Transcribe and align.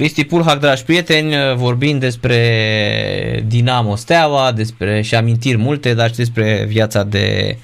Cristi 0.00 0.24
Pulhac, 0.24 0.60
dragi 0.60 0.84
prieteni, 0.84 1.34
vorbind 1.56 2.00
despre 2.00 3.44
Dinamo 3.46 3.96
Steaua, 3.96 4.52
despre 4.52 5.02
și 5.02 5.14
amintiri 5.14 5.56
multe, 5.56 5.94
dar 5.94 6.08
și 6.08 6.16
despre 6.16 6.64
viața 6.68 7.02
de, 7.02 7.56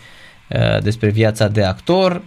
despre 0.83 1.09
viața 1.09 1.49
de 1.49 1.65
actor. 1.65 2.23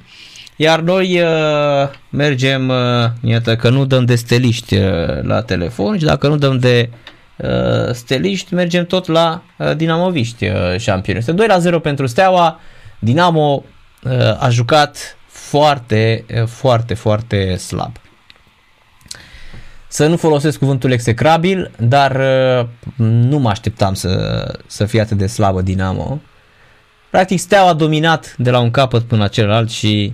Iar 0.55 0.79
noi 0.79 1.21
uh, 1.21 1.89
mergem, 2.09 2.69
uh, 2.69 2.75
iată 3.21 3.55
că 3.55 3.69
nu 3.69 3.85
dăm 3.85 4.05
de 4.05 4.15
steliști 4.15 4.75
uh, 4.75 5.21
la 5.21 5.41
telefon 5.41 5.97
și 5.97 6.05
dacă 6.05 6.27
nu 6.27 6.37
dăm 6.37 6.57
de 6.57 6.89
uh, 7.37 7.93
steliști, 7.93 8.53
mergem 8.53 8.85
tot 8.85 9.07
la 9.07 9.43
uh, 9.57 9.75
dinamoviști 9.75 10.45
uh, 10.45 10.77
șampioni. 10.77 11.19
Este 11.19 11.31
2 11.31 11.47
la 11.47 11.59
0 11.59 11.79
pentru 11.79 12.05
Steaua. 12.05 12.59
Dinamo 12.99 13.63
uh, 14.03 14.43
a 14.43 14.49
jucat 14.49 15.17
foarte, 15.27 16.25
uh, 16.41 16.47
foarte, 16.47 16.93
foarte 16.93 17.55
slab. 17.55 17.91
Să 19.91 20.07
nu 20.07 20.17
folosesc 20.17 20.59
cuvântul 20.59 20.91
execrabil, 20.91 21.71
dar 21.77 22.15
uh, 22.15 22.67
nu 23.05 23.37
mă 23.37 23.49
așteptam 23.49 23.93
să, 23.93 24.43
să 24.67 24.85
fie 24.85 25.01
atât 25.01 25.17
de 25.17 25.27
slabă 25.27 25.61
Dinamo. 25.61 26.21
Practic 27.09 27.39
Steaua 27.39 27.69
a 27.69 27.73
dominat 27.73 28.35
de 28.37 28.49
la 28.49 28.59
un 28.59 28.71
capăt 28.71 29.03
până 29.03 29.21
la 29.21 29.27
celălalt 29.27 29.69
și 29.69 30.13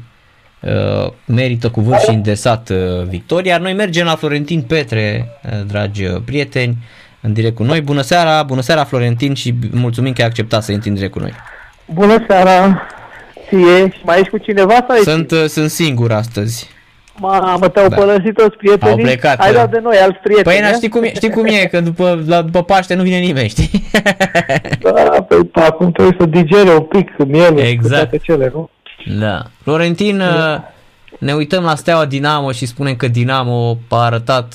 uh, 0.61 1.11
merită 1.25 1.69
cu 1.69 1.81
vârf 1.81 2.03
și 2.03 2.09
îndesat 2.09 2.69
uh, 2.69 3.03
victoria. 3.07 3.51
Iar 3.51 3.61
noi 3.61 3.73
mergem 3.73 4.05
la 4.05 4.15
Florentin 4.15 4.61
Petre, 4.61 5.29
uh, 5.43 5.65
dragi 5.67 6.05
uh, 6.05 6.21
prieteni, 6.25 6.77
în 7.21 7.33
direct 7.33 7.55
cu 7.55 7.63
noi. 7.63 7.81
Bună 7.81 8.01
seara, 8.01 8.43
bună 8.43 8.61
seara 8.61 8.83
Florentin 8.83 9.33
și 9.33 9.53
mulțumim 9.71 10.13
că 10.13 10.21
ai 10.21 10.27
acceptat 10.27 10.63
să 10.63 10.71
intri 10.71 10.89
în 10.89 10.95
direct 10.95 11.13
cu 11.13 11.19
noi. 11.19 11.33
Bună 11.93 12.25
seara 12.27 12.87
ție 13.47 13.89
și 13.89 13.99
mai 14.03 14.19
ești 14.19 14.29
cu 14.29 14.37
cineva 14.37 14.85
sau 14.87 14.97
Sunt, 15.03 15.31
uh, 15.31 15.45
sunt 15.45 15.69
singur 15.69 16.11
astăzi. 16.11 16.69
Mamă, 17.19 17.67
te-au 17.67 17.87
Da. 17.87 17.95
părăsit 17.95 18.33
toți 18.33 18.55
prietenii? 18.57 18.93
Au 18.93 19.01
plecat, 19.01 19.39
Ai 19.39 19.49
uh. 19.49 19.55
dat 19.55 19.71
de 19.71 19.79
noi 19.79 19.97
alți 19.97 20.19
prieteni, 20.19 20.55
Păi, 20.55 20.63
na, 20.63 20.69
eh? 20.69 20.75
știi 20.75 20.89
cum, 20.89 21.03
e, 21.03 21.13
știi 21.13 21.29
cum 21.29 21.45
e, 21.45 21.65
că 21.65 21.81
după, 21.81 22.23
la, 22.27 22.41
după 22.41 22.63
Paște 22.63 22.93
nu 22.93 23.03
vine 23.03 23.17
nimeni, 23.17 23.49
știi? 23.49 23.69
Da, 24.79 25.25
păi 25.27 25.49
acum 25.53 25.91
trebuie 25.91 26.15
să 26.19 26.25
digere 26.25 26.69
un 26.73 26.81
pic 26.83 27.11
miele 27.17 27.61
Exact. 27.61 27.81
cu 27.81 27.87
toate 27.87 28.17
cele, 28.17 28.51
nu? 28.53 28.69
Da. 29.19 29.41
Florentin, 29.63 30.19
uh, 30.19 30.59
ne 31.19 31.33
uităm 31.33 31.63
la 31.63 31.75
Steaua 31.75 32.05
Dinamo 32.05 32.51
și 32.51 32.65
spunem 32.65 32.95
că 32.95 33.07
Dinamo 33.07 33.77
a 33.89 34.03
arătat 34.03 34.53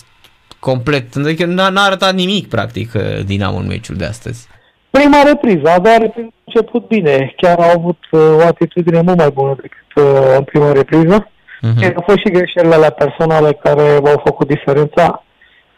complet, 0.59 1.17
adică 1.17 1.45
n-a, 1.45 1.69
n-a 1.69 1.83
arătat 1.83 2.15
nimic 2.15 2.49
practic 2.49 2.93
uh, 2.95 3.25
Dinamo 3.25 3.59
în 3.59 3.67
meciul 3.67 3.97
de 3.97 4.05
astăzi. 4.05 4.49
Prima 4.91 5.23
repriză, 5.27 5.79
dar 5.83 6.01
repriză 6.01 6.29
a 6.29 6.43
început 6.45 6.89
bine. 6.89 7.35
Chiar 7.37 7.59
au 7.59 7.71
avut 7.79 7.99
uh, 8.11 8.21
o 8.39 8.47
atitudine 8.47 9.01
mult 9.01 9.17
mai 9.19 9.31
bună 9.31 9.57
decât 9.61 10.05
uh, 10.05 10.37
în 10.37 10.43
prima 10.43 10.73
repriză. 10.73 11.31
Mhm. 11.61 11.93
Au 11.97 12.03
fost 12.07 12.19
și 12.19 12.31
greșelile 12.31 12.75
alea 12.75 12.91
personale 12.91 13.53
care 13.53 13.83
au 13.93 14.23
făcut 14.25 14.47
diferența. 14.47 15.25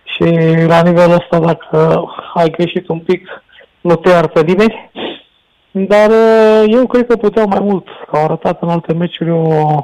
Și 0.05 0.25
la 0.67 0.83
nivelul 0.83 1.15
ăsta, 1.21 1.39
dacă 1.39 2.05
ai 2.35 2.51
greșit 2.51 2.89
un 2.89 2.99
pic, 2.99 3.29
nu 3.81 3.97
te 3.97 4.09
iartă 4.09 4.43
nimeni. 4.43 4.91
Dar 5.71 6.11
uh, 6.11 6.65
eu 6.67 6.87
cred 6.87 7.07
că 7.07 7.17
puteau 7.17 7.47
mai 7.49 7.61
mult. 7.61 7.87
Că 8.11 8.17
au 8.17 8.25
arătat 8.25 8.63
în 8.63 8.69
alte 8.69 8.93
meciuri 8.93 9.31
o 9.31 9.81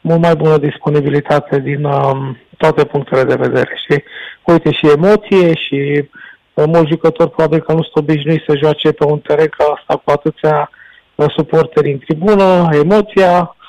mult 0.00 0.20
mai 0.20 0.34
bună 0.34 0.58
disponibilitate 0.58 1.58
din 1.58 1.84
um, 1.84 2.38
toate 2.56 2.84
punctele 2.84 3.24
de 3.24 3.34
vedere. 3.34 3.70
Și 3.86 4.02
uite 4.44 4.72
și 4.72 4.90
emoție 4.96 5.54
și 5.54 6.08
uh, 6.54 6.64
mulți 6.66 6.90
jucători 6.90 7.30
probabil 7.30 7.60
că 7.60 7.72
nu 7.72 7.82
sunt 7.82 8.08
obișnuiți 8.08 8.44
să 8.46 8.56
joace 8.56 8.92
pe 8.92 9.04
un 9.04 9.18
teren 9.18 9.48
ca 9.56 9.64
asta 9.76 10.02
cu 10.04 10.10
atâția 10.10 10.70
uh, 11.14 11.26
suporteri 11.36 11.92
în 11.92 11.98
tribună, 11.98 12.68
emoția 12.72 13.38
uh, 13.40 13.61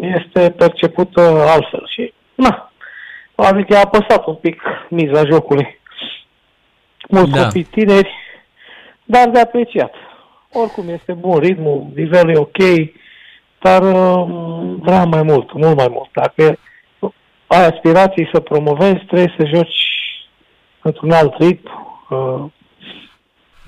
este 0.00 0.50
percepută 0.50 1.20
altfel 1.48 1.86
și 1.88 2.12
na, 2.34 2.72
probabil 3.34 3.64
că 3.64 3.76
a 3.76 3.80
apăsat 3.80 4.26
un 4.26 4.34
pic 4.34 4.62
miza 4.88 5.24
jocului. 5.24 5.80
Mulți 7.08 7.30
Da. 7.30 7.42
copii 7.42 7.62
tineri, 7.62 8.12
dar 9.04 9.28
de 9.28 9.40
apreciat. 9.40 9.94
Oricum 10.52 10.88
este 10.88 11.12
bun 11.12 11.38
ritmul, 11.38 11.86
nivelul 11.94 12.34
e 12.34 12.38
ok, 12.38 12.58
dar 13.58 13.82
uh, 13.82 14.28
vrea 14.80 15.04
mai 15.04 15.22
mult, 15.22 15.52
mult 15.52 15.76
mai 15.76 15.88
mult. 15.90 16.08
Dacă 16.12 16.58
ai 17.46 17.66
aspirații 17.66 18.28
să 18.32 18.40
promovezi, 18.40 19.04
trebuie 19.04 19.34
să 19.38 19.46
joci 19.54 19.86
într-un 20.82 21.10
alt 21.10 21.34
ritm. 21.38 21.70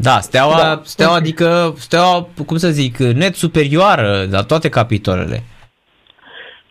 Uh, 0.01 0.07
Da, 0.07 0.21
Steaua, 0.21 0.57
Da. 0.57 0.81
Steaua 0.85 1.15
adică, 1.15 1.75
Steaua, 1.77 2.27
cum 2.47 2.57
să 2.57 2.69
zic, 2.69 2.97
net 2.99 3.35
superioară 3.35 4.27
la 4.31 4.43
toate 4.43 4.69
capitolele. 4.69 5.43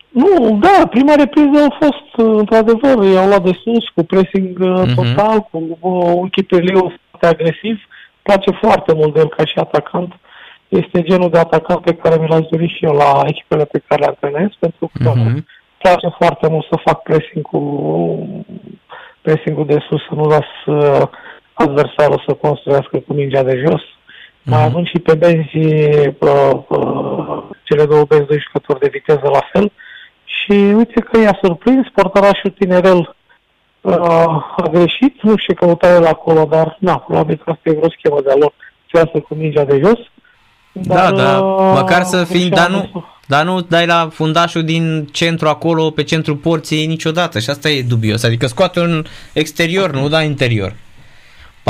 Nu, 0.08 0.58
da, 0.60 0.86
prima 0.86 1.14
repriză 1.14 1.64
a 1.68 1.76
fost, 1.84 2.28
uh, 2.28 2.34
într-adevăr, 2.38 3.04
i-au 3.12 3.26
luat 3.26 3.42
de 3.42 3.58
sus, 3.64 3.84
cu 3.94 4.02
pressing 4.02 4.58
uh, 4.60 4.82
Mhm. 4.86 4.94
total, 4.94 5.38
cu 5.40 5.58
uh, 5.80 6.12
un 6.14 6.28
chipeliu 6.28 6.92
foarte 7.10 7.26
agresiv. 7.26 7.74
Îmi 7.74 8.22
place 8.22 8.50
foarte 8.50 8.92
mult 8.94 9.14
de 9.14 9.20
el 9.20 9.28
ca 9.28 9.44
și 9.44 9.58
atacant. 9.58 10.12
Este 10.68 11.02
genul 11.02 11.30
de 11.30 11.38
atacant 11.38 11.80
pe 11.80 11.94
care 11.94 12.16
mi 12.20 12.28
l-aș 12.28 12.44
dori 12.50 12.68
și 12.76 12.84
eu 12.84 12.92
la 12.92 13.22
echipele 13.26 13.64
pe 13.64 13.82
care 13.86 14.00
le 14.00 14.06
antrenez, 14.06 14.48
pentru 14.58 14.90
că 15.02 15.08
Mhm. 15.14 15.26
îmi 15.26 15.44
place 15.78 16.08
foarte 16.18 16.48
mult 16.48 16.66
să 16.70 16.76
fac 16.84 17.02
pressing 17.02 17.44
cu 17.44 17.60
pressing 19.22 19.66
de 19.66 19.78
sus, 19.88 20.00
să 20.08 20.14
nu 20.14 20.24
las 20.28 20.50
uh, 20.66 21.02
adversarul 21.60 22.22
să 22.26 22.32
construiască 22.34 22.96
cu 23.06 23.12
mingea 23.12 23.42
de 23.42 23.62
jos. 23.66 23.80
Mai 24.42 24.58
Mhm. 24.58 24.68
având 24.68 24.86
și 24.86 24.98
pe 24.98 25.14
benzi 25.14 25.56
uh, 25.56 26.60
uh, 26.68 27.42
cele 27.62 27.84
două 27.84 28.04
benzi 28.08 28.26
de 28.28 28.38
jucători 28.44 28.80
de 28.80 28.88
viteză 28.92 29.28
la 29.32 29.48
fel. 29.52 29.72
Și 30.24 30.52
uite 30.52 31.00
că 31.00 31.20
i-a 31.20 31.38
surprins, 31.42 31.86
portarașul 31.94 32.50
tinerel 32.58 33.16
uh, 33.80 33.94
a 34.56 34.68
greșit, 34.72 35.22
nu 35.22 35.36
știu 35.36 35.54
ce 35.54 35.58
căuta 35.64 35.94
el 35.94 36.06
acolo, 36.06 36.46
dar 36.50 36.76
na, 36.80 36.96
probabil 36.98 37.36
că 37.44 37.50
asta 37.50 37.62
e 37.70 37.72
vreo 37.72 37.90
schemă 37.98 38.20
de-a 38.24 38.34
lor, 38.38 38.52
să 38.90 38.96
iasă 38.96 39.18
cu 39.28 39.34
mingea 39.34 39.64
de 39.64 39.80
jos. 39.84 39.98
Da, 40.72 41.10
da, 41.12 41.38
uh, 41.40 41.72
măcar 41.80 42.02
să 42.02 42.24
fii, 42.24 42.40
și-a 42.40 42.48
dar 42.56 42.66
adus- 42.68 42.88
nu, 42.92 43.04
dar 43.26 43.44
nu 43.44 43.60
dai 43.60 43.86
la 43.86 44.08
fundașul 44.12 44.64
din 44.64 45.08
centru 45.12 45.48
acolo, 45.48 45.90
pe 45.90 46.02
centrul 46.02 46.36
porții 46.36 46.86
niciodată 46.86 47.38
și 47.38 47.50
asta 47.50 47.68
e 47.68 47.82
dubios, 47.82 48.22
adică 48.24 48.46
scoate 48.46 48.80
un 48.80 49.04
exterior, 49.32 49.90
nu 49.90 50.08
da 50.08 50.22
interior. 50.22 50.72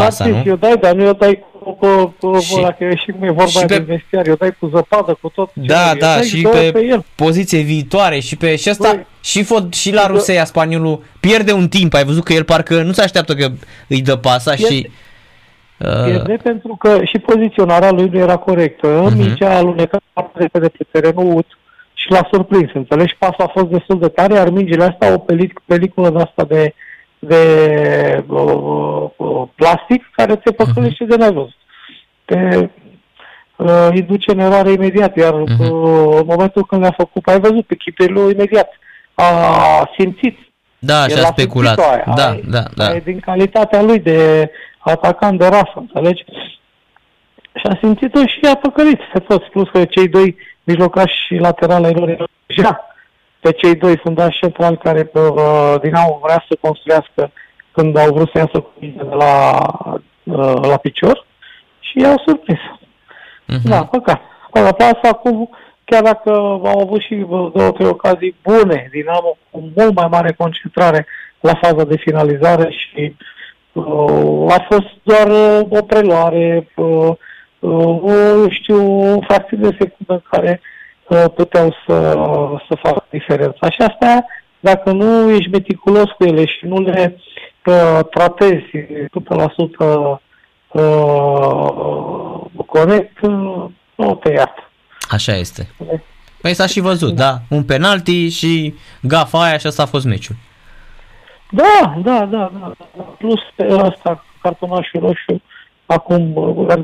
Pasa, 0.02 0.24
Da, 0.24 0.30
nu? 0.30 0.42
Eu 0.46 0.56
dai, 0.56 0.76
dar 0.76 0.94
nu 0.94 1.02
eu 1.04 1.12
dai 1.12 1.44
cu, 1.62 1.70
cu, 1.72 2.14
cu 2.20 2.38
Și- 2.38 2.46
și, 2.46 2.54
ăla, 2.58 2.70
că 2.72 2.84
e 2.84 2.96
și 2.96 3.10
cum 3.10 3.22
e 3.22 3.26
vorba 3.30 3.44
și 3.50 3.58
și 3.58 3.64
pe- 3.64 3.78
de 3.78 3.84
vestiar, 3.94 4.26
eu 4.26 4.34
dai 4.34 4.56
cu 4.60 4.66
zăpadă, 4.74 5.18
cu 5.20 5.28
tot. 5.28 5.50
ce 5.54 5.60
Da, 5.66 5.74
vrei. 5.74 5.88
Eu 5.92 5.98
da, 5.98 6.14
dai 6.14 6.22
și 6.22 6.42
două 6.42 6.54
pe, 6.54 6.70
pe 6.72 6.84
el. 6.84 7.04
poziție 7.14 7.60
viitoare 7.60 8.18
și 8.18 8.36
pe 8.36 8.56
și 8.56 8.68
asta 8.68 8.88
Băi, 8.90 9.06
și, 9.20 9.42
fot, 9.42 9.74
și 9.74 9.92
la 9.92 10.00
și 10.00 10.06
Ruseia 10.08 10.44
spaniolul 10.44 11.02
pierde 11.20 11.52
un 11.52 11.68
timp, 11.68 11.94
ai 11.94 12.04
văzut 12.04 12.24
că 12.24 12.32
el 12.32 12.44
parcă 12.44 12.82
nu 12.82 12.92
se 12.92 13.02
așteaptă 13.02 13.34
că 13.34 13.48
îi 13.88 14.02
dă 14.02 14.16
pasa 14.16 14.54
și 14.54 14.64
Pierde. 14.66 14.90
uh, 15.78 16.04
Pierde 16.04 16.36
pentru 16.42 16.76
că 16.78 17.00
și 17.04 17.18
poziționarea 17.18 17.90
lui 17.90 18.08
nu 18.12 18.18
era 18.18 18.36
corectă. 18.36 18.86
Mhm. 18.86 19.12
Uh-huh. 19.14 19.16
Mingea 19.16 19.50
a 19.52 19.56
alunecat 19.56 20.02
foarte 20.12 20.38
repede 20.38 20.68
pe 20.68 20.84
terenul 20.90 21.36
ut 21.36 21.46
și 21.94 22.10
l-a 22.10 22.28
surprins, 22.32 22.70
înțelegi? 22.74 23.16
Pasul 23.18 23.44
a 23.44 23.50
fost 23.54 23.66
destul 23.66 23.98
de 24.00 24.08
tare, 24.08 24.34
iar 24.34 24.50
mingile 24.50 24.84
astea 24.84 25.08
au 25.08 25.14
o 25.14 25.18
pelic- 25.32 25.62
peliculă 25.64 26.10
de 26.10 26.18
asta 26.22 26.44
de, 26.44 26.74
de 27.20 28.24
uh, 28.26 29.08
uh, 29.16 29.42
plastic 29.54 30.10
care 30.16 30.36
te 30.36 30.52
păcălește 30.52 31.04
de 31.04 31.16
nevăzut. 31.16 31.54
Te 32.24 32.68
uh, 33.56 33.88
îi 33.90 34.02
duce 34.02 34.30
în 34.32 34.38
eroare 34.38 34.70
imediat, 34.72 35.16
iar 35.16 35.32
Mhm. 35.34 35.60
uh, 35.60 36.16
în 36.18 36.24
momentul 36.26 36.64
când 36.66 36.80
le-a 36.80 36.94
făcut, 36.96 37.26
ai 37.26 37.40
văzut 37.40 37.66
pe 37.66 37.74
chipelul 37.74 38.32
imediat, 38.32 38.68
a 39.14 39.24
simțit 39.98 40.38
da, 40.78 41.02
el 41.02 41.08
și 41.16 41.22
a 41.22 41.26
a 41.26 41.30
speculat. 41.32 41.78
simțit-o 41.78 41.90
aia, 41.92 42.14
Da, 42.16 42.30
aia- 42.34 42.40
da, 42.50 42.62
da. 42.74 42.84
aia 42.86 42.94
e 42.96 43.00
din 43.04 43.20
calitatea 43.20 43.82
lui 43.82 43.98
de 43.98 44.50
atacant 44.78 45.38
de 45.38 45.46
rasă, 45.46 45.72
înțelegi? 45.74 46.24
Și 47.54 47.66
a 47.68 47.76
simțit-o 47.80 48.26
și 48.26 48.40
a 48.52 48.54
păcălit 48.56 49.00
pe 49.12 49.18
toți, 49.18 49.44
plus 49.50 49.68
că 49.68 49.84
cei 49.84 50.08
doi 50.08 50.36
mijlocași 50.64 51.14
și 51.26 51.34
laterali 51.34 51.84
ai 51.84 51.92
lor 51.94 52.08
erau 52.08 52.26
deja 52.46 52.89
pe 53.40 53.52
cei 53.52 53.74
doi 53.74 53.96
fundași 53.96 54.38
centrali 54.38 54.76
care 54.76 55.04
pe, 55.04 55.18
uh, 55.18 55.74
din 55.82 55.90
nou 55.90 56.20
vrea 56.22 56.44
să 56.48 56.56
construiască 56.60 57.32
când 57.72 57.96
au 57.96 58.12
vrut 58.14 58.30
să 58.32 58.38
iasă 58.38 58.60
cu 58.60 58.70
mine 58.78 59.02
de 59.02 59.14
la, 59.14 59.60
uh, 60.24 60.68
la 60.68 60.76
picior 60.76 61.26
și 61.80 62.00
i-au 62.00 62.22
surprins. 62.26 62.60
Mhm. 63.46 63.68
Da, 63.68 63.84
păcat. 63.84 64.20
Păcat. 64.50 64.76
Pe 64.76 64.82
asta 64.82 65.08
acum, 65.08 65.50
chiar 65.84 66.02
dacă 66.02 66.30
au 66.64 66.80
avut 66.80 67.00
și 67.00 67.14
uh, 67.28 67.50
două, 67.54 67.70
trei 67.70 67.86
ocazii 67.86 68.36
bune, 68.42 68.88
Dinamo 68.92 69.36
cu 69.50 69.70
mult 69.76 69.94
mai 69.94 70.08
mare 70.10 70.34
concentrare 70.38 71.06
la 71.40 71.54
faza 71.54 71.84
de 71.84 71.96
finalizare 71.96 72.70
și 72.70 73.16
uh, 73.72 74.52
a 74.52 74.66
fost 74.70 74.88
doar 75.02 75.26
uh, 75.26 75.78
o 75.78 75.82
preluare, 75.82 76.68
uh, 76.76 77.08
uh, 77.58 78.02
o, 78.02 78.48
știu, 78.48 79.00
o 79.14 79.20
fracțiune 79.20 79.68
de 79.68 79.76
secundă 79.78 80.12
în 80.12 80.22
care 80.30 80.60
uh, 80.62 80.78
puteau 81.14 81.74
să, 81.86 82.14
să 82.68 82.78
facă 82.82 83.04
diferența. 83.10 83.70
Și 83.70 83.80
asta, 83.80 84.24
dacă 84.60 84.92
nu 84.92 85.30
ești 85.30 85.50
meticulos 85.50 86.10
cu 86.18 86.24
ele 86.24 86.44
și 86.46 86.66
nu 86.66 86.80
le 86.80 87.20
uh, 87.64 87.98
tratezi 88.10 88.64
100% 88.70 88.76
uh, 90.68 91.10
corect, 92.66 93.20
uh, 93.22 93.64
nu 93.94 94.14
te 94.22 94.32
iartă. 94.32 94.70
Așa 95.08 95.32
este. 95.32 95.68
Păi 96.40 96.54
s-a 96.54 96.66
și 96.66 96.80
văzut, 96.80 97.14
da. 97.14 97.38
Un 97.48 97.64
penalti 97.64 98.28
și 98.28 98.74
gafa 99.02 99.42
aia 99.42 99.58
și 99.58 99.66
asta 99.66 99.82
a 99.82 99.86
fost 99.86 100.04
meciul. 100.04 100.36
Da, 101.50 101.94
da, 102.02 102.26
da, 102.26 102.50
da. 102.60 102.72
da. 102.96 103.02
Plus 103.02 103.40
pe 103.56 103.66
ăsta, 103.70 104.24
cartonașul 104.42 105.00
roșu, 105.00 105.42
acum, 105.94 106.18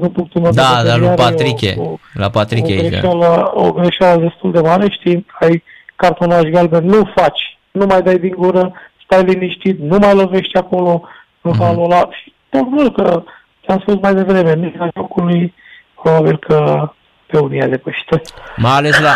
din 0.01 0.09
punctul 0.11 0.41
meu 0.41 0.51
Da, 0.51 0.63
de 0.63 0.69
dar 0.69 0.77
vedere, 0.83 0.99
lui 0.99 1.07
are 1.09 1.17
Patriche. 1.17 1.75
O, 1.79 1.83
o, 1.83 1.97
La 2.13 2.29
Patriche 2.31 2.75
o, 2.75 2.81
aici. 2.81 2.89
greșeală, 2.91 3.51
o 3.55 3.73
greșeală 3.73 4.21
destul 4.21 4.53
de 4.53 4.61
mare, 4.61 4.91
știi, 4.91 5.27
că 5.39 5.45
ai 5.45 5.63
cartonaș 5.97 6.43
galben, 6.43 6.85
nu 6.85 7.11
faci, 7.15 7.59
nu 7.71 7.87
mai 7.87 8.03
dai 8.03 8.19
din 8.19 8.35
gură, 8.37 8.73
stai 9.05 9.23
liniștit, 9.25 9.79
nu 9.81 9.99
mai 9.99 10.15
lovești 10.15 10.57
acolo, 10.57 11.03
în 11.41 11.51
Mhm. 11.51 11.63
halul 11.63 11.85
ăla. 11.85 12.09
Și 12.23 12.33
tocmai 12.49 12.93
că 12.97 13.23
ți-am 13.65 13.79
spus 13.81 13.95
mai 14.01 14.15
devreme, 14.15 14.55
mica 14.57 14.89
jocului, 14.97 15.55
probabil 16.03 16.39
că 16.39 16.89
pe 17.27 17.39
unii 17.39 17.63
a 17.63 17.67
depășită. 17.67 18.21
Mai 18.57 18.73
ales 18.77 19.01
la 19.01 19.13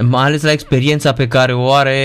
mai 0.00 0.24
ales 0.24 0.42
la 0.42 0.50
experiența 0.52 1.12
pe 1.12 1.28
care 1.28 1.52
o 1.52 1.72
are 1.72 1.98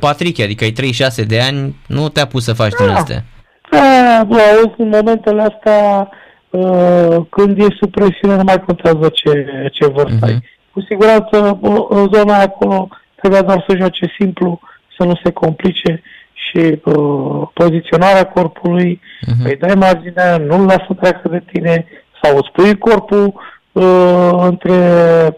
Patrick, 0.00 0.40
adică 0.40 0.64
ai 0.64 0.70
36 0.70 1.22
de 1.22 1.40
ani, 1.40 1.76
nu 1.86 2.08
te-a 2.08 2.26
pus 2.26 2.44
să 2.44 2.52
faci 2.52 2.72
din 2.78 2.86
Da. 2.86 2.92
astea. 2.94 3.24
Da, 3.70 4.24
bă, 4.26 4.36
auzi, 4.36 4.74
în 4.80 4.88
momentele 4.88 5.42
astea, 5.42 6.08
uh, 6.50 7.16
când 7.30 7.58
ești 7.58 7.76
sub 7.80 7.90
presiune, 7.90 8.36
nu 8.36 8.42
mai 8.44 8.62
contează 8.66 9.08
ce, 9.08 9.46
ce 9.72 9.86
vârstă 9.86 10.14
Mhm. 10.14 10.24
ai. 10.24 10.42
Cu 10.72 10.80
siguranță, 10.80 11.58
bă, 11.60 11.86
în 11.88 12.08
zona 12.12 12.34
aia 12.34 12.42
acolo, 12.42 12.88
trebuia 13.14 13.42
doar 13.42 13.64
să 13.68 13.76
joace 13.76 14.14
simplu, 14.18 14.60
să 14.98 15.04
nu 15.04 15.20
se 15.24 15.30
complice 15.32 16.02
și 16.32 16.80
uh, 16.84 17.48
poziționarea 17.52 18.24
corpului, 18.26 19.00
Mhm. 19.26 19.44
îi 19.46 19.56
dai 19.56 19.74
marginea, 19.74 20.36
nu-l 20.36 20.64
lasă 20.66 20.84
să 20.88 20.94
treacă 21.00 21.28
de 21.28 21.42
tine, 21.52 21.86
sau 22.22 22.36
îți 22.36 22.50
pui 22.52 22.78
corpul 22.78 23.34
uh, 23.72 24.30
între 24.40 24.76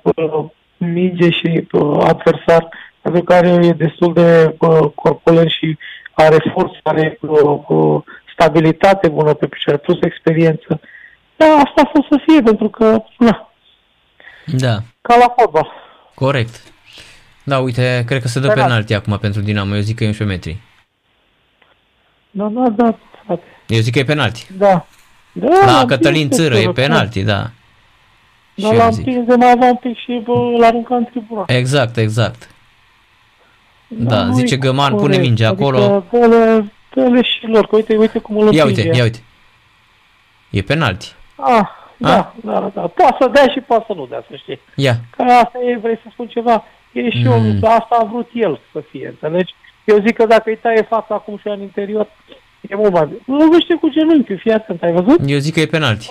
uh, 0.03 0.45
minge 0.77 1.31
și 1.31 1.67
uh, 1.73 1.99
adversar, 2.07 2.69
pentru 3.03 3.23
că 3.23 3.35
e 3.47 3.73
destul 3.73 4.13
de 4.15 4.55
uh, 4.59 4.79
corpulent 4.95 5.49
și 5.51 5.77
are 6.13 6.37
forță, 6.55 6.77
are 6.83 7.19
uh, 7.21 7.59
uh, 7.69 8.01
stabilitate 8.41 9.09
bună 9.09 9.35
pe 9.35 9.47
picioare, 9.47 9.79
plus 9.79 9.99
experiență. 10.03 10.81
Da, 11.37 11.47
asta 11.47 11.81
a 11.85 11.91
fost 11.95 12.07
să 12.11 12.21
fie, 12.27 12.41
pentru 12.43 12.69
că, 12.69 13.03
na, 13.19 13.53
Da, 14.47 14.79
ca 15.01 15.17
la 15.17 15.35
fotbal. 15.39 15.69
corect. 16.15 16.63
Da, 17.45 17.59
uite, 17.59 18.03
cred 18.07 18.23
că 18.23 18.29
se 18.29 18.41
dă 18.41 18.47
Penalti. 18.47 18.69
penalti 18.69 18.95
acum 18.95 19.19
pentru 19.19 19.41
Dinamo. 19.41 19.75
Eu 19.75 19.81
zic 19.81 19.97
că 19.97 20.05
e 20.05 20.07
11 20.07 20.37
metri. 20.37 20.61
Da, 22.31 22.45
da, 22.45 22.69
da, 22.69 22.99
frate. 23.25 23.43
Eu 23.67 23.81
zic 23.81 23.93
că 23.93 23.99
e 23.99 24.05
penalti. 24.05 24.47
Da. 24.59 24.87
Da, 25.33 25.47
La 25.49 25.73
l-am 25.73 25.87
Cătălin 25.87 26.29
prins 26.29 26.37
pe 26.37 26.43
Țără 26.43 26.55
e 26.55 26.61
Țără, 26.61 26.73
penalti, 26.73 27.23
da. 27.23 27.51
Și 28.57 28.63
Dar 28.63 28.73
eu 28.73 28.79
l-am 28.79 28.91
zic. 28.91 29.05
prins 29.05 29.27
de 29.27 29.35
mai 29.35 29.51
avea 29.51 29.69
un 29.69 29.77
pic 29.77 29.97
și 29.99 30.21
bă, 30.25 30.33
l-a 30.59 30.67
aruncat 30.67 30.99
în 30.99 31.05
tribună. 31.05 31.45
Exact, 31.47 31.97
exact. 31.97 32.49
Da, 33.89 34.23
nu 34.25 34.33
zice 34.35 34.55
e 34.55 34.57
Găman, 34.57 34.91
pune 34.91 35.01
corect. 35.03 35.21
mingea 35.23 35.49
acolo. 35.49 35.79
Adică, 36.11 36.65
dă-le, 36.95 37.09
dă-le 37.09 37.23
și 37.23 37.47
lor, 37.47 37.67
că 37.67 37.77
uite, 37.77 37.97
uite 37.97 38.19
cum 38.19 38.37
îl 38.39 38.53
Ia 38.55 38.63
împinge. 38.63 38.83
uite, 38.83 38.97
ia 38.97 39.03
uite. 39.03 39.19
E 40.51 40.63
penalti. 40.63 41.13
Ah, 41.37 41.67
da, 41.97 42.33
da, 42.45 42.53
da, 42.53 42.71
da. 42.75 42.81
Poate 42.81 43.17
să 43.21 43.29
dea 43.33 43.47
și 43.53 43.61
poate 43.61 43.85
să 43.87 43.93
nu 43.97 44.07
dea, 44.07 44.25
să 44.31 44.37
știi. 44.37 44.61
Ia. 44.75 44.95
Că 45.17 45.23
asta 45.23 45.59
e, 45.69 45.79
vrei 45.83 45.99
să 46.03 46.09
spun 46.13 46.27
ceva, 46.27 46.65
e 46.93 47.11
și 47.11 47.23
Mm. 47.25 47.41
mm. 47.43 47.59
eu, 47.63 47.69
asta 47.71 47.97
a 48.01 48.05
vrut 48.05 48.29
el 48.35 48.61
să 48.73 48.83
fie, 48.91 49.07
înțelegi? 49.09 49.55
Eu 49.85 49.99
zic 50.07 50.17
că 50.17 50.27
dacă 50.27 50.43
îi 50.47 50.57
taie 50.57 50.83
fața 50.83 51.15
acum 51.15 51.37
și 51.39 51.49
în 51.49 51.61
interior, 51.61 52.07
e 52.61 52.75
mult 52.77 52.93
mai 52.93 53.07
bine. 53.07 53.39
Lovește 53.45 53.75
cu 53.75 53.89
genunchiul, 53.89 54.39
fii 54.39 54.53
atent, 54.53 54.83
ai 54.83 54.93
văzut? 54.93 55.21
Eu 55.27 55.39
zic 55.39 55.55
că 55.55 55.61
e 55.61 55.67
penalti. 55.67 56.11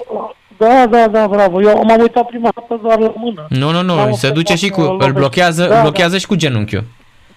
Da, 0.57 0.85
da, 0.87 1.07
da, 1.07 1.27
bravo. 1.27 1.61
Eu 1.61 1.83
m-am 1.83 1.99
uitat 1.99 2.25
prima 2.27 2.49
dată 2.55 2.79
doar 2.83 2.99
la 2.99 3.13
mână. 3.15 3.45
Nu, 3.49 3.71
nu, 3.71 3.95
Da, 3.95 4.05
nu, 4.05 4.13
se 4.13 4.27
o 4.27 4.31
duce 4.31 4.55
să 4.55 4.65
și 4.65 4.71
cu, 4.71 4.79
facă, 4.81 4.91
îl 4.91 4.97
lovește. 4.97 5.19
blochează, 5.19 5.67
Da, 5.67 5.75
îl 5.75 5.81
blochează 5.81 6.17
și 6.17 6.27
cu 6.27 6.35
genunchiul. 6.35 6.83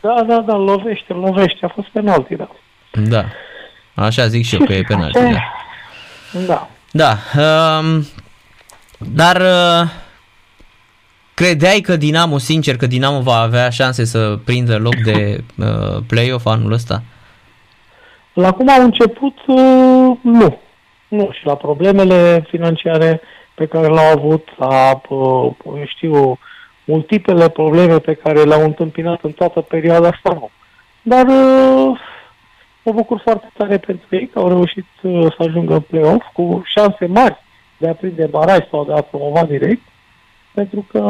Da, 0.00 0.22
da, 0.26 0.40
da, 0.40 0.54
îl 0.54 0.64
lovește, 0.64 1.12
îl 1.12 1.18
lovește. 1.18 1.64
A 1.64 1.68
fost 1.68 1.88
penalti, 1.88 2.34
da. 2.36 2.48
Da. 2.92 3.24
Așa 3.94 4.26
zic 4.26 4.44
și 4.44 4.54
eu 4.54 4.66
că 4.66 4.72
e 4.72 4.82
penalti, 4.82 5.18
Așa 5.18 5.28
e. 5.28 5.32
da. 5.32 5.40
Da. 6.46 6.68
Da, 6.92 7.16
um, 7.42 8.06
dar 8.98 9.36
uh, 9.40 9.88
credeai 11.34 11.80
că 11.80 11.96
Dinamo, 11.96 12.38
sincer, 12.38 12.76
că 12.76 12.86
Dinamo 12.86 13.20
va 13.20 13.36
avea 13.36 13.70
șanse 13.70 14.04
să 14.04 14.38
prindă 14.44 14.78
loc 14.78 14.94
de 14.94 15.44
uh, 15.58 16.02
play-off 16.06 16.46
anul 16.46 16.72
ăsta? 16.72 17.02
La 18.32 18.52
cum 18.52 18.68
au 18.68 18.82
început, 18.82 19.38
uh, 19.46 20.16
nu. 20.22 20.58
Nu, 21.08 21.30
și 21.32 21.46
la 21.46 21.54
problemele 21.54 22.46
financiare 22.48 23.20
pe 23.54 23.66
care 23.66 23.86
le-au 23.86 24.18
avut, 24.18 24.48
la, 24.56 25.00
uh, 25.08 25.52
eu 25.66 25.84
știu, 25.86 26.38
multiplele 26.84 27.48
probleme 27.48 27.98
pe 27.98 28.14
care 28.14 28.42
le-au 28.42 28.64
întâmpinat 28.64 29.18
în 29.22 29.32
toată 29.32 29.60
perioada 29.60 30.08
asta, 30.08 30.32
nu. 30.32 30.50
Dar 31.02 31.26
uh, 31.26 31.98
mă 32.84 32.92
bucur 32.92 33.20
foarte 33.20 33.50
tare 33.56 33.78
pentru 33.78 34.16
ei 34.16 34.26
că 34.26 34.38
au 34.38 34.48
reușit 34.48 34.86
uh, 35.02 35.26
să 35.36 35.42
ajungă 35.48 35.74
în 35.74 35.80
play-off 35.80 36.26
cu 36.32 36.62
șanse 36.64 37.06
mari 37.06 37.36
de 37.78 37.88
a 37.88 37.94
prinde 37.94 38.26
baraj 38.26 38.68
sau 38.70 38.84
de 38.84 38.92
a 38.92 39.00
promova 39.00 39.44
direct, 39.44 39.82
pentru 40.54 40.86
că 40.90 41.00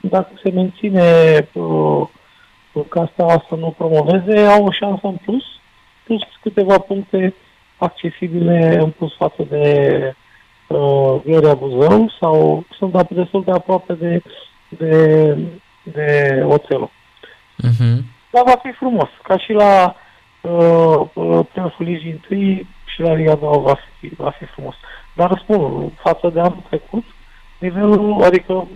dacă 0.00 0.30
se 0.42 0.50
menține 0.50 1.02
uh, 1.52 2.08
ca 2.88 3.00
asta 3.00 3.44
să 3.48 3.54
nu 3.54 3.74
promoveze, 3.78 4.46
au 4.46 4.64
o 4.64 4.70
șansă 4.70 5.06
în 5.06 5.16
plus, 5.24 5.44
plus 6.04 6.22
câteva 6.42 6.78
puncte 6.78 7.34
accesibile 7.76 8.78
în 8.80 8.90
plus 8.90 9.14
față 9.16 9.46
de 9.48 10.14
uh, 10.66 11.20
Gloria 11.24 11.54
Buzău 11.54 12.12
sau 12.20 12.64
sunt 12.78 13.04
ap- 13.04 13.08
destul 13.08 13.42
de 13.44 13.50
aproape 13.50 13.92
de, 13.92 14.22
de, 14.68 15.36
de 15.82 16.42
Oțelul. 16.46 16.90
Uh-huh. 17.62 17.98
Dar 18.30 18.42
va 18.44 18.60
fi 18.62 18.72
frumos, 18.72 19.08
ca 19.22 19.38
și 19.38 19.52
la 19.52 19.96
uh, 20.42 21.06
uh, 21.14 21.40
Preosul 21.52 21.84
Ligii 21.84 22.10
întâi 22.10 22.66
și 22.84 23.00
la 23.00 23.12
Liga 23.12 23.34
2 23.34 23.60
va 23.64 23.74
fi, 24.00 24.08
va 24.16 24.30
fi 24.30 24.44
frumos. 24.44 24.74
Dar 25.14 25.40
spun, 25.42 25.90
față 26.02 26.28
de 26.28 26.40
anul 26.40 26.62
trecut, 26.68 27.04
nivelul, 27.58 28.22
adică 28.22 28.52
m, 28.52 28.68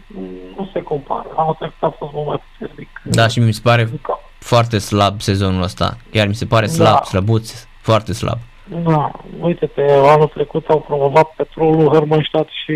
nu 0.57 0.71
se 0.73 0.83
compară. 0.83 1.27
Anul 1.37 1.55
trecut 1.55 1.77
a 1.83 1.95
fost 1.99 2.13
mult 2.13 2.27
mai 2.27 2.43
puternic. 2.59 3.01
Da, 3.05 3.29
și 3.29 3.41
mi 3.41 3.53
se 3.53 3.61
pare 3.63 3.85
Da. 3.85 4.21
foarte 4.39 4.79
slab 4.79 5.21
sezonul 5.21 5.63
ăsta. 5.63 5.97
Chiar 6.11 6.27
mi 6.27 6.35
se 6.35 6.47
pare 6.47 6.67
slab, 6.67 6.95
Da. 6.95 7.03
slăbuț, 7.03 7.67
foarte 7.81 8.13
slab. 8.13 8.39
Da, 8.65 9.11
uite-te, 9.41 9.83
anul 9.93 10.27
trecut 10.27 10.69
au 10.69 10.81
promovat 10.81 11.35
Petrolul, 11.37 11.93
Hermannstadt 11.93 12.49
și 12.65 12.73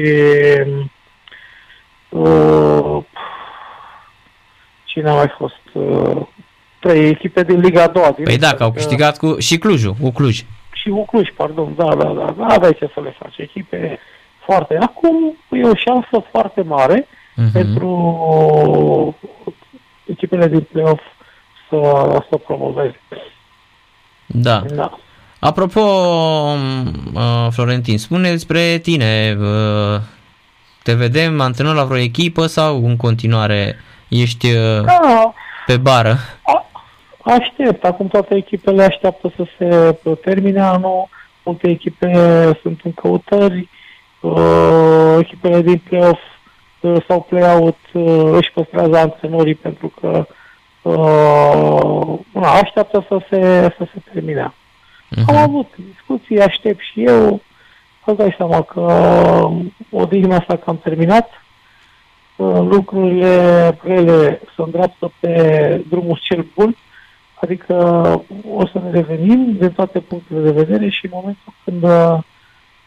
uh, 2.09 3.03
cine 4.85 5.11
a 5.11 5.15
mai 5.15 5.35
fost? 5.39 5.61
Uh, 5.73 6.27
trei 6.81 7.09
echipe 7.09 7.43
din 7.43 7.61
Liga 7.61 7.83
a 7.83 7.87
doua. 7.89 8.13
Păi 8.25 8.39
da, 8.39 8.55
că 8.55 8.63
au 8.63 8.73
câștigat 8.73 9.17
cu, 9.19 9.39
și 9.39 9.59
Clujul, 9.59 9.95
cu 10.01 10.11
Cluj. 10.11 10.45
Și 10.73 10.89
cu 10.89 11.05
Cluj, 11.05 11.29
pardon, 11.37 11.75
da, 11.77 11.85
da, 11.95 12.05
da, 12.05 12.35
da, 12.39 12.47
aveai 12.47 12.77
ce 12.79 12.91
să 12.95 13.01
le 13.01 13.17
faci. 13.19 13.35
Echipe 13.39 13.99
foarte... 14.45 14.77
Acum 14.81 15.37
e 15.51 15.63
o 15.65 15.75
șansă 15.75 16.27
foarte 16.31 16.63
mare 16.63 17.07
Mhm. 17.37 17.53
pentru 17.53 17.89
echipele 20.07 20.47
din 20.49 20.67
play-off 20.73 21.03
să, 21.69 21.79
să 22.31 22.37
promoveze. 22.37 23.01
Da. 24.27 24.63
Da. 24.75 24.99
Apropo, 25.39 25.81
uh, 27.15 27.47
Florentin, 27.51 27.99
spune 27.99 28.31
despre 28.31 28.79
tine. 28.79 29.37
Uh, 29.41 30.01
te 30.83 30.95
vedem 30.95 31.41
antrenor 31.41 31.75
la 31.75 31.85
vreo 31.85 31.99
echipă 32.01 32.47
sau 32.47 32.85
în 32.87 32.97
continuare 32.97 33.77
ești 34.09 34.47
uh, 34.47 34.85
Da, 34.85 35.33
pe 35.67 35.77
bară? 35.77 36.17
A- 36.43 36.67
Aștept. 37.39 37.85
Acum 37.85 38.07
toate 38.09 38.35
echipele 38.37 38.83
așteaptă 38.83 39.33
să 39.37 39.45
se 39.59 39.97
termine 40.21 40.61
anul. 40.61 41.09
Multe 41.45 41.69
echipe 41.71 42.13
sunt 42.63 42.81
în 42.85 42.93
căutări. 42.93 43.69
Uh, 44.21 45.17
echipele 45.21 45.61
din 45.63 45.81
play-off 45.89 46.21
uh, 46.81 46.97
sau 47.09 47.27
play-out 47.29 47.77
uh, 47.93 48.31
își 48.33 48.53
păstrează 48.53 48.97
antrenorii 48.99 49.55
pentru 49.55 49.93
că 50.01 50.27
uh, 50.83 52.19
na, 52.33 52.51
așteaptă 52.53 53.05
să 53.09 53.19
se, 53.31 53.41
să 53.79 53.87
se 53.93 54.01
termine. 54.13 54.41
Am 54.41 54.55
Mhm. 55.35 55.37
avut 55.37 55.67
discuții, 55.93 56.41
aștept 56.41 56.81
și 56.93 57.05
eu. 57.05 57.41
Îți 58.05 58.17
dați 58.17 58.35
seama 58.37 58.63
că 58.63 58.81
odihna 59.91 60.37
asta 60.37 60.57
că 60.57 60.65
am 60.71 60.79
terminat, 60.83 61.29
uh, 62.37 62.59
lucrurile 62.61 63.79
rele 63.83 64.41
se 64.57 64.63
îndreaptă 64.63 65.13
pe 65.21 65.85
drumul 65.89 66.21
cel 66.23 66.47
bun, 66.55 66.77
adică 67.41 67.75
o 68.53 68.67
să 68.67 68.79
ne 68.85 68.91
revenim 68.91 69.57
din 69.59 69.71
toate 69.71 70.01
punctele 70.01 70.41
de 70.41 70.63
vedere 70.63 70.89
și 70.89 71.05
în 71.05 71.11
momentul 71.13 71.55
când 71.65 71.83
uh, 71.83 72.19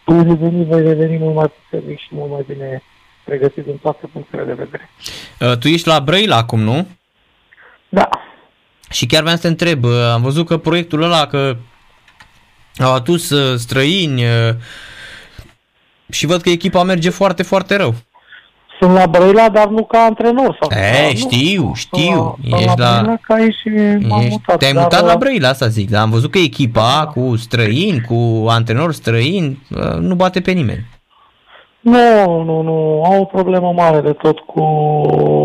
voi 0.06 0.24
reveni, 0.24 0.66
voi 0.66 0.82
reveni 0.82 1.18
mult 1.18 1.36
mai 1.36 1.52
puternic 1.62 2.00
și 2.00 2.08
mult 2.10 2.32
mai 2.32 2.44
bine 2.48 2.84
pregătit 3.26 3.66
din 3.66 3.78
toate 3.78 4.08
punctele 4.08 4.44
de 4.44 4.54
vedere. 4.54 4.90
Uh, 5.40 5.58
tu 5.58 5.68
ești 5.68 5.88
la 5.88 6.00
Brăila 6.00 6.36
acum, 6.36 6.60
nu? 6.60 6.88
Da, 7.90 8.10
Și 8.90 9.06
chiar 9.06 9.22
vreau 9.22 9.36
să 9.36 9.42
te 9.42 9.48
întreb, 9.48 9.84
uh, 9.84 9.92
am 10.14 10.22
văzut 10.22 10.48
că 10.48 10.58
proiectul 10.58 11.02
ăla, 11.02 11.28
că 11.28 11.56
au 12.78 12.94
adus 12.94 13.30
uh, 13.30 13.58
străini 13.58 14.24
uh, 14.24 14.56
și 16.10 16.26
văd 16.26 16.42
că 16.42 16.50
echipa 16.50 16.84
merge 16.84 17.10
foarte, 17.10 17.44
foarte 17.44 17.76
rău. 17.76 17.96
Sunt 18.80 18.94
la 18.94 19.08
Brăila, 19.08 19.50
dar 19.50 19.68
nu 19.68 19.84
ca 19.84 20.00
antrenor. 20.00 20.58
Sau 20.62 20.80
e, 20.80 21.12
nu, 21.12 21.16
știu, 21.16 21.72
știu. 21.76 22.38
Sunt 22.42 22.62
ești 22.62 22.80
la, 22.80 23.00
Brăila 23.02 23.18
ca 23.22 23.38
și 23.38 23.70
m-am 24.08 24.26
mutat. 24.30 24.58
Te-ai 24.58 24.74
dar, 24.74 24.82
mutat 24.82 25.06
la 25.06 25.16
Brăila, 25.16 25.50
asta 25.50 25.68
zic, 25.68 25.90
dar 25.90 26.02
am 26.02 26.10
văzut 26.10 26.32
că 26.32 26.38
echipa 26.38 27.02
da. 27.04 27.06
cu 27.06 27.36
străini, 27.36 28.02
cu 28.02 28.46
antrenori 28.48 28.96
străini, 28.96 29.62
nu 30.00 30.16
bate 30.16 30.42
pe 30.42 30.52
nimeni. 30.52 30.86
Nu, 31.84 32.44
nu, 32.44 32.62
nu. 32.62 33.04
Au 33.04 33.22
o 33.22 33.26
problemă 33.26 33.72
mare 33.72 34.00
de 34.02 34.12
tot 34.12 34.40
cu 34.40 34.64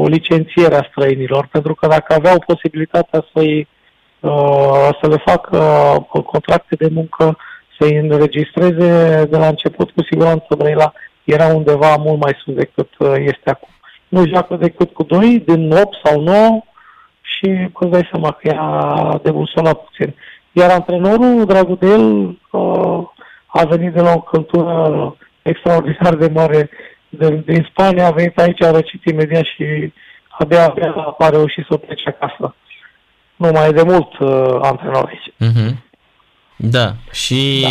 licențierea 0.07 0.87
străinilor, 0.91 1.49
pentru 1.53 1.75
că 1.75 1.87
dacă 1.87 2.15
aveau 2.15 2.43
posibilitatea 2.47 3.25
să-i, 3.35 3.69
uh, 4.21 4.89
să 5.01 5.09
le 5.09 5.23
facă 5.25 5.57
uh, 6.13 6.23
contracte 6.25 6.75
de 6.75 6.89
muncă, 6.93 7.37
să-i 7.79 7.97
înregistreze 7.97 9.25
de 9.31 9.37
la 9.37 9.47
început, 9.47 9.91
cu 9.91 10.03
siguranță 10.11 10.47
Brăila 10.59 10.93
era 11.33 11.47
undeva 11.47 11.97
mult 11.97 12.21
mai 12.21 12.37
sus 12.45 12.55
decât 12.55 12.89
uh, 12.99 13.15
este 13.19 13.51
acum. 13.51 13.69
Nu 14.09 14.27
joacă 14.27 14.57
decât 14.57 14.93
cu 14.93 15.03
doi, 15.03 15.43
din 15.47 15.73
8 15.73 15.97
sau 16.05 16.21
9 16.21 16.63
și 17.21 17.69
îți 17.73 17.91
dai 17.91 18.09
seama 18.11 18.31
că 18.31 18.49
ea 18.49 19.21
debusona 19.23 19.73
puțin. 19.73 20.15
Iar 20.53 20.71
antrenorul, 20.71 21.45
dragul 21.45 21.77
de 21.81 21.87
el, 21.87 22.39
a 23.47 23.65
venit 23.65 23.93
de 23.93 24.01
la 24.01 24.13
o 24.13 24.21
cultură 24.21 25.17
extraordinar 25.43 26.15
de 26.15 26.31
mare 26.35 26.71
din, 27.09 27.43
din 27.47 27.67
Spania, 27.71 28.07
a 28.07 28.11
venit 28.11 28.39
aici, 28.39 28.63
a 28.63 28.71
răcit 28.71 29.05
imediat 29.05 29.45
și 29.45 29.93
abia, 30.29 30.65
abia 30.65 31.15
a 31.19 31.29
reușit 31.29 31.67
să 31.71 31.77
plece 31.77 32.09
acasă. 32.09 32.55
Nu 33.37 33.51
mai 33.51 33.69
e 33.69 33.73
de 33.73 33.83
mult 33.83 34.19
uh, 34.19 34.59
antrenor 34.63 35.05
aici. 35.07 35.33
Uh-huh. 35.51 35.77
Da, 36.57 36.95
și 37.13 37.67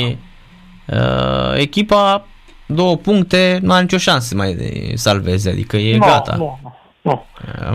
da. 0.86 0.98
Uh, 0.98 1.60
echipa 1.62 2.28
două 2.68 2.96
puncte, 2.96 3.60
nu 3.62 3.72
are 3.72 3.82
nicio 3.82 3.98
șansă 3.98 4.36
mai 4.36 4.54
de 4.54 4.92
salveze, 4.96 5.50
adică 5.50 5.78
e 5.78 5.98
no, 5.98 6.06
gata. 6.06 6.36
Nu, 6.38 6.60
nu, 7.02 7.24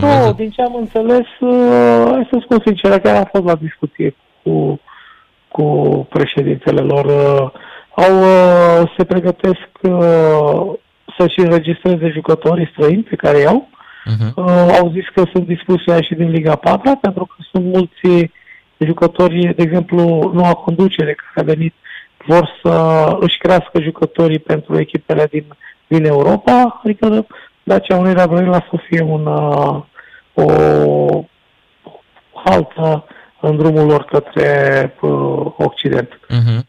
nu. 0.00 0.24
nu, 0.24 0.32
din 0.32 0.50
ce 0.50 0.62
am 0.62 0.74
înțeles, 0.74 1.26
uh, 1.40 2.10
hai 2.10 2.28
să 2.30 2.38
spun 2.42 2.62
sincer, 2.64 3.00
chiar 3.00 3.16
am 3.16 3.28
fost 3.32 3.44
la 3.44 3.54
discuție 3.54 4.16
cu, 4.42 4.80
cu 5.48 5.66
președintele 6.10 6.80
lor. 6.80 7.04
Uh, 7.04 7.50
au, 8.04 8.18
uh, 8.20 8.92
se 8.96 9.04
pregătesc 9.04 9.68
uh, 9.82 10.72
să-și 11.18 11.40
înregistreze 11.40 12.08
jucătorii 12.08 12.70
străini 12.72 13.02
pe 13.02 13.16
care 13.16 13.38
iau. 13.38 13.68
Uh-huh. 13.68 14.34
Uh, 14.34 14.76
au 14.80 14.90
zis 14.92 15.04
că 15.14 15.24
sunt 15.32 15.46
dispuși 15.46 15.84
să 15.86 16.00
și 16.00 16.14
din 16.14 16.30
Liga 16.30 16.54
4 16.54 16.98
pentru 17.00 17.24
că 17.24 17.34
sunt 17.50 17.64
mulți 17.64 18.30
jucători, 18.78 19.52
de 19.56 19.62
exemplu, 19.62 20.30
noua 20.34 20.52
conducere 20.54 21.14
care 21.14 21.50
a 21.50 21.54
venit 21.54 21.74
vor 22.26 22.58
să 22.62 23.06
își 23.20 23.38
crească 23.38 23.80
jucătorii 23.80 24.38
pentru 24.38 24.78
echipele 24.78 25.26
din, 25.30 25.44
din 25.86 26.04
Europa, 26.04 26.80
adică 26.84 27.26
Dacia 27.62 27.96
Unirea 27.96 28.26
Brăila 28.26 28.66
să 28.70 28.76
fie 28.88 29.02
un, 29.02 29.26
uh, 29.26 29.82
o 30.34 31.24
altă 32.44 33.04
în 33.40 33.56
drumul 33.56 33.86
lor 33.86 34.04
către 34.04 34.94
uh, 35.00 35.46
Occident. 35.56 36.08
Uh-huh. 36.08 36.60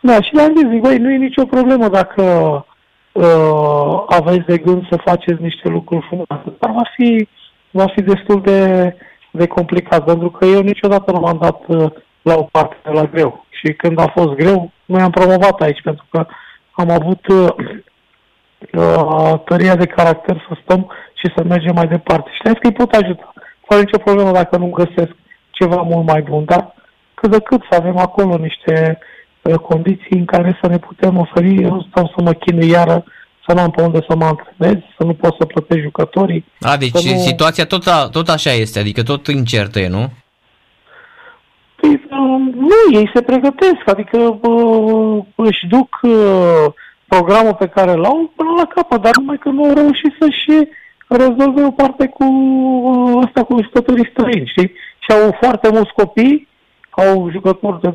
Da, 0.00 0.20
și 0.20 0.34
le-am 0.34 0.54
zis, 0.56 0.68
zic, 0.70 0.80
băi, 0.80 0.98
nu 0.98 1.10
e 1.10 1.16
nicio 1.16 1.44
problemă 1.44 1.88
dacă 1.88 2.22
uh, 3.12 4.02
aveți 4.06 4.46
de 4.46 4.58
gând 4.58 4.86
să 4.90 4.96
faceți 5.04 5.42
niște 5.42 5.68
lucruri 5.68 6.06
frumoase, 6.06 6.56
dar 6.58 6.70
va 6.70 6.90
fi, 6.94 7.28
va 7.70 7.86
fi 7.86 8.02
destul 8.02 8.40
de, 8.40 8.94
de 9.30 9.46
complicat, 9.46 10.04
pentru 10.04 10.30
că 10.30 10.44
eu 10.44 10.60
niciodată 10.60 11.12
nu 11.12 11.20
m-am 11.20 11.38
dat 11.40 11.62
uh, 11.66 11.92
la 12.28 12.34
o 12.34 12.42
parte 12.42 12.76
de 12.84 12.90
la 12.90 13.04
greu. 13.04 13.46
Și 13.58 13.72
când 13.72 13.98
a 13.98 14.12
fost 14.16 14.32
greu, 14.34 14.70
noi 14.84 15.00
am 15.00 15.10
promovat 15.10 15.60
aici, 15.60 15.82
pentru 15.82 16.04
că 16.10 16.26
am 16.72 16.90
avut 16.90 17.26
uh, 17.26 17.48
uh, 18.72 19.34
tăria 19.44 19.76
de 19.76 19.86
caracter 19.86 20.44
să 20.48 20.58
stăm 20.62 20.90
și 21.14 21.32
să 21.36 21.42
mergem 21.42 21.74
mai 21.74 21.86
departe. 21.86 22.30
Și 22.32 22.40
că 22.42 22.58
îi 22.62 22.72
pot 22.72 22.92
ajuta. 22.92 23.32
Fără 23.68 23.80
nicio 23.80 23.98
problemă 23.98 24.30
dacă 24.32 24.56
nu 24.56 24.66
găsesc 24.66 25.14
ceva 25.50 25.80
mult 25.82 26.06
mai 26.06 26.22
bun, 26.22 26.44
dar 26.44 26.74
cât 27.14 27.30
de 27.30 27.40
cât 27.40 27.60
să 27.70 27.76
avem 27.80 27.98
acolo 27.98 28.36
niște 28.36 28.98
uh, 29.42 29.54
condiții 29.54 30.18
în 30.18 30.24
care 30.24 30.58
să 30.62 30.68
ne 30.68 30.78
putem 30.78 31.18
oferi, 31.18 31.62
eu 31.62 31.70
nu 31.74 31.86
stau 31.90 32.12
să 32.16 32.22
mă 32.22 32.32
chinui 32.32 32.68
iară 32.68 33.04
să 33.46 33.54
n-am 33.54 33.70
pe 33.70 33.82
unde 33.82 33.98
să 34.08 34.16
mă 34.16 34.24
antrenez, 34.24 34.82
să 34.98 35.04
nu 35.04 35.14
pot 35.14 35.34
să 35.38 35.44
plătesc 35.44 35.80
jucătorii. 35.80 36.44
A, 36.60 36.76
deci 36.76 36.92
nu... 36.92 37.18
situația 37.18 37.66
tot, 37.66 37.86
a, 37.86 38.08
tot 38.12 38.28
așa 38.28 38.52
este, 38.52 38.78
adică 38.78 39.02
tot 39.02 39.26
incertă 39.26 39.78
e, 39.78 39.88
nu? 39.88 40.10
Păi, 41.76 42.06
nu, 42.54 42.98
ei 42.98 43.10
se 43.14 43.22
pregătesc, 43.22 43.82
adică 43.86 44.38
uh, 44.42 45.24
își 45.34 45.66
duc 45.66 45.98
uh, 46.02 46.64
programul 47.06 47.54
pe 47.54 47.66
care 47.66 47.94
l-au 47.94 48.32
până 48.36 48.50
la 48.56 48.66
capăt, 48.66 49.02
dar 49.02 49.16
numai 49.16 49.38
că 49.38 49.48
nu 49.48 49.64
au 49.64 49.74
reușit 49.74 50.14
să-și 50.20 50.68
rezolve 51.08 51.64
o 51.64 51.70
parte 51.70 52.06
cu 52.06 52.24
uh, 52.24 53.22
asta 53.26 53.44
cu 53.44 53.62
jucătorii 53.62 54.10
străini, 54.10 54.46
știi? 54.46 54.72
Și 54.98 55.10
au 55.10 55.36
foarte 55.40 55.68
mulți 55.72 55.92
copii, 55.92 56.48
au 56.90 57.30
jucători 57.30 57.80
de 57.80 57.94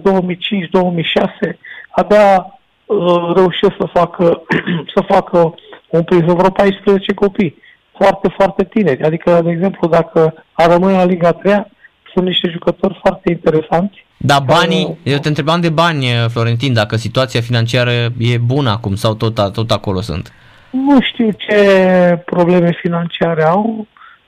2005-2006, 1.54 1.58
abia 1.90 2.60
uh, 2.86 3.34
reușesc 3.36 3.74
să 3.80 3.88
facă, 3.94 4.42
să 4.96 5.04
facă 5.08 5.56
un 5.90 6.04
priză 6.04 6.34
vreo 6.34 6.50
14 6.50 7.14
copii, 7.14 7.56
foarte, 7.98 8.30
foarte 8.38 8.64
tineri. 8.64 9.04
Adică, 9.04 9.42
de 9.44 9.50
exemplu, 9.52 9.88
dacă 9.88 10.34
ar 10.54 10.70
rămâne 10.70 10.96
la 10.96 11.06
Liga 11.06 11.32
3 11.32 11.54
sunt 12.14 12.26
niște 12.26 12.50
jucători 12.50 13.00
foarte 13.02 13.32
interesanți. 13.32 14.06
Da, 14.18 14.40
banii, 14.40 14.86
uh, 14.86 14.96
eu 15.04 15.18
te 15.18 15.28
întrebam 15.28 15.62
de 15.62 15.70
bani, 15.70 16.06
Florentin, 16.30 16.74
dacă 16.74 16.96
situația 16.96 17.42
financiară 17.42 17.92
e 18.18 18.38
bună 18.38 18.70
acum 18.70 18.96
sau 18.96 19.14
tot, 19.14 19.54
tot 19.54 19.72
acolo 19.72 20.02
sunt. 20.02 20.34
Nu 20.70 21.02
știu 21.02 21.30
ce 21.32 21.58
probleme 22.26 22.78
financiare 22.82 23.44
au, 23.44 23.88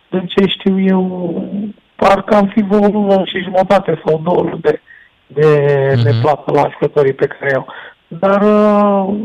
din 0.10 0.25
ce 0.25 0.48
știu 0.48 0.82
eu, 0.82 1.44
parcă 1.96 2.36
am 2.36 2.48
fi 2.48 2.62
vreo 2.62 2.88
lună 2.88 3.24
și 3.25 3.44
jumătate 3.44 4.02
sau 4.06 4.22
două 4.24 4.42
luni 4.42 4.62
de, 4.62 4.82
de, 5.28 5.42
uh-huh. 5.42 6.04
de 6.04 6.10
mhm. 6.10 6.22
plată 6.22 6.52
la 6.52 6.70
jucătorii 6.72 7.13
pe 7.13 7.28
care 7.28 7.56
au. 7.56 7.68
Dar 8.08 8.42
uh, 8.42 9.16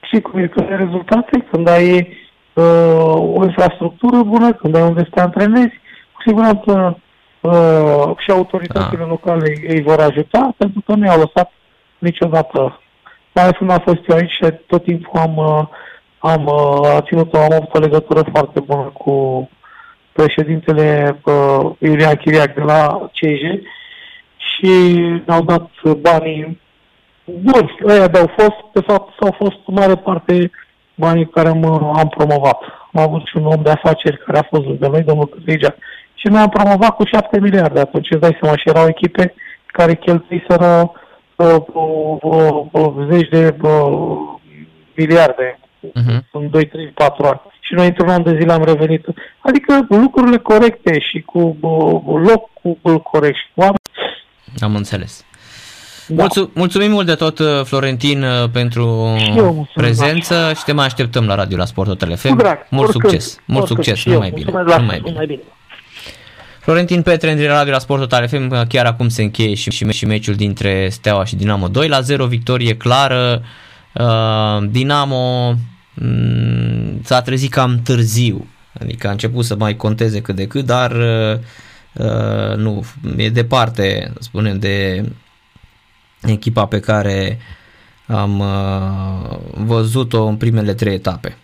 și 0.00 0.20
cum 0.20 0.40
e 0.40 0.46
că 0.46 0.60
rezultate, 0.68 1.46
când 1.50 1.68
ai 1.68 2.16
uh, 2.52 3.34
o 3.36 3.44
infrastructură 3.44 4.22
bună, 4.22 4.52
când 4.52 4.74
ai 4.74 4.82
unde 4.82 5.02
să 5.02 5.10
te 5.10 5.20
antrenezi, 5.20 5.80
cu 6.12 6.22
siguranță 6.26 6.98
uh, 7.40 8.16
și 8.16 8.30
autoritățile 8.30 9.02
ah. 9.02 9.08
locale 9.08 9.52
îi 9.68 9.82
vor 9.82 10.00
ajuta, 10.00 10.54
pentru 10.56 10.82
că 10.86 10.94
nu 10.94 11.06
i-au 11.06 11.18
lăsat 11.18 11.52
niciodată. 11.98 12.80
Mai 13.32 13.44
ales 13.44 13.56
când 13.56 13.70
am 13.70 13.82
fost 13.84 14.08
eu 14.08 14.16
aici 14.16 14.30
și 14.30 14.44
tot 14.66 14.82
timpul 14.82 15.20
am, 15.20 15.36
uh, 15.36 15.66
am 16.18 16.46
uh, 16.46 16.98
ținut, 17.06 17.34
am 17.34 17.52
avut 17.52 17.74
o 17.74 17.78
legătură 17.78 18.22
foarte 18.32 18.60
bună 18.60 18.82
cu 18.82 19.48
președintele 20.12 21.20
uh, 21.24 21.70
Iulian 21.78 22.14
Chiriac 22.14 22.54
de 22.54 22.60
la 22.60 23.08
CEJ 23.12 23.40
și 24.36 24.70
ne-au 25.26 25.42
dat 25.42 25.70
banii 26.00 26.60
buni. 27.24 27.78
Ăia 27.86 28.08
de-au 28.08 28.30
fost, 28.36 28.56
de 28.72 28.80
fapt, 28.80 29.12
s-au 29.20 29.34
fost 29.38 29.58
în 29.66 29.74
mare 29.74 29.94
parte 29.94 30.50
banii 30.94 31.28
care 31.28 31.48
am, 31.48 31.64
am 31.98 32.08
promovat. 32.08 32.60
Am 32.92 33.02
avut 33.02 33.26
și 33.26 33.36
un 33.36 33.44
om 33.44 33.62
de 33.62 33.70
afaceri 33.70 34.18
care 34.18 34.38
a 34.38 34.48
fost 34.50 34.66
de 34.66 34.88
noi, 34.88 35.02
domnul 35.02 35.28
Căzligea, 35.28 35.74
și 36.20 36.26
noi 36.26 36.40
am 36.40 36.48
promovat 36.48 36.94
cu 36.94 37.04
7 37.04 37.40
miliarde 37.40 37.80
atunci, 37.80 38.10
îți 38.10 38.20
dai 38.20 38.38
seama, 38.40 38.56
și 38.56 38.68
erau 38.68 38.88
echipe 38.88 39.34
care 39.66 39.94
cheltuiseră 39.94 40.92
uh, 41.34 41.46
uh, 41.46 42.16
uh, 42.20 42.64
uh, 42.72 43.06
zeci 43.10 43.28
de 43.28 43.56
uh, 43.60 44.16
miliarde 44.96 45.58
uh-huh. 45.88 46.18
în 46.32 46.50
2, 46.50 46.66
3, 46.66 46.86
4 46.86 47.26
ani. 47.26 47.40
Și 47.60 47.74
noi 47.74 47.86
într-un 47.86 48.08
an 48.08 48.22
de 48.22 48.36
zile 48.40 48.52
am 48.52 48.64
revenit. 48.64 49.06
Adică 49.40 49.86
lucrurile 49.88 50.38
corecte 50.38 50.98
și 50.98 51.20
cu 51.20 51.56
uh, 51.60 52.28
locul 52.28 53.00
corect 53.00 53.36
și 53.36 53.46
cu 53.54 53.60
oameni. 53.60 53.78
Am 54.60 54.74
înțeles. 54.74 55.24
Da. 56.06 56.22
Mulțu- 56.22 56.50
mulțumim 56.54 56.90
mult 56.90 57.06
de 57.06 57.14
tot, 57.14 57.38
uh, 57.38 57.46
Florentin, 57.64 58.22
uh, 58.22 58.50
pentru 58.52 59.16
prezență 59.74 60.52
și 60.56 60.64
te 60.64 60.72
mai 60.72 60.84
așteptăm 60.84 61.26
la 61.26 61.34
radio 61.34 61.56
la 61.56 61.64
Sport 61.64 61.88
Hotel 61.88 62.16
FM. 62.16 62.42
Mult 62.70 62.90
succes, 62.90 63.40
mult 63.44 63.66
succes, 63.66 64.04
numai 64.04 64.30
bine. 64.30 64.50
Numai 64.50 65.00
bine. 65.26 65.42
Florentin 66.60 67.02
Petre, 67.02 67.32
în 67.32 67.46
Radio 67.46 67.72
la 67.72 67.78
Sport 67.78 68.00
Total 68.00 68.28
FM, 68.28 68.66
chiar 68.66 68.86
acum 68.86 69.08
se 69.08 69.22
încheie 69.22 69.54
și, 69.54 69.70
și, 69.70 69.90
și 69.90 70.04
meciul 70.04 70.34
dintre 70.34 70.88
Steaua 70.88 71.24
și 71.24 71.36
Dinamo 71.36 71.68
2 71.68 71.88
la 71.88 72.00
0, 72.00 72.26
victorie 72.26 72.76
clară. 72.76 73.42
Uh, 73.94 74.68
Dinamo 74.70 75.54
mm, 75.94 77.00
s-a 77.04 77.22
trezit 77.22 77.50
cam 77.50 77.80
târziu, 77.82 78.46
adică 78.80 79.08
a 79.08 79.10
început 79.10 79.44
să 79.44 79.56
mai 79.56 79.76
conteze 79.76 80.20
cât 80.20 80.36
de 80.36 80.46
cât, 80.46 80.64
dar 80.64 80.90
uh, 80.90 81.38
uh 81.92 82.56
nu, 82.56 82.84
e 83.16 83.30
departe, 83.30 84.12
spunem, 84.18 84.58
de 84.58 85.04
echipa 86.22 86.66
pe 86.66 86.80
care 86.80 87.38
am 88.06 88.38
uh, 88.38 89.38
văzut-o 89.54 90.24
în 90.24 90.36
primele 90.36 90.74
trei 90.74 90.94
etape. 90.94 91.36